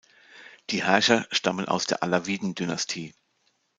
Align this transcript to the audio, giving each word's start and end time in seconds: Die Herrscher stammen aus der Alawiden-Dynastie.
Die 0.71 0.83
Herrscher 0.83 1.27
stammen 1.29 1.67
aus 1.67 1.85
der 1.85 2.01
Alawiden-Dynastie. 2.01 3.13